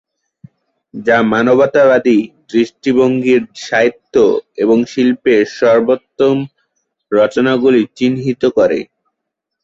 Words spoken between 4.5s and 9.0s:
এবং শিল্পের সর্বোত্তম রচনাগুলি চিহ্নিত করে।